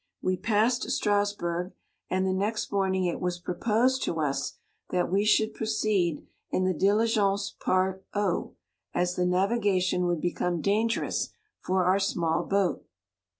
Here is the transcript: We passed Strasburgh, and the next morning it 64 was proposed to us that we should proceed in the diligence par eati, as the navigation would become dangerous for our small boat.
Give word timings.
We 0.19 0.35
passed 0.35 0.89
Strasburgh, 0.89 1.73
and 2.09 2.25
the 2.25 2.33
next 2.33 2.71
morning 2.71 3.03
it 3.05 3.21
64 3.21 3.23
was 3.23 3.39
proposed 3.39 4.01
to 4.03 4.19
us 4.19 4.57
that 4.89 5.11
we 5.11 5.23
should 5.23 5.53
proceed 5.53 6.25
in 6.49 6.63
the 6.63 6.73
diligence 6.73 7.53
par 7.59 8.01
eati, 8.15 8.55
as 8.95 9.15
the 9.15 9.27
navigation 9.27 10.07
would 10.07 10.19
become 10.19 10.59
dangerous 10.59 11.33
for 11.61 11.85
our 11.85 11.99
small 11.99 12.43
boat. 12.45 12.83